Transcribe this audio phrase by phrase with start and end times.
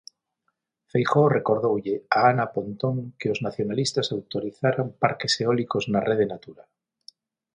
[0.91, 6.63] Feijóo recordoulle a Ana Pontón que os nacionalistas autorizaran parques eólicos na Rede Natura.